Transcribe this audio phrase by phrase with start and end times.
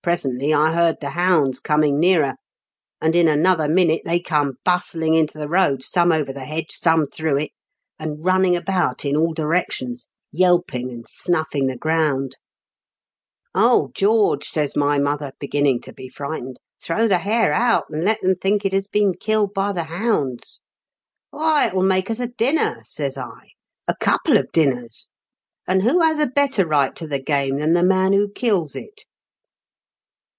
[0.00, 2.36] Presently I heard the hounds coming nearer,
[2.98, 7.04] and in another minute they come bustling into the road, some over the hedge, some
[7.04, 7.50] through it,
[7.98, 12.32] and running about in all directions, yelping and snuffing theground.
[12.32, 12.40] f
[13.52, 13.52] 126 m KENT WITH CHABLE8 DICKENS.
[13.54, 14.44] "'Oh, Greorge!
[14.44, 18.34] * says my mother, begin ning to be frightened,' Throw the hare out, and let *em
[18.36, 20.62] think it has been killed by the hounds/
[21.30, 23.50] "'Why, it will make us a dinner!' says I
[23.86, 25.08] —'a couple of dinners!
[25.66, 29.04] And who has a better right to the game than the man who kills it?'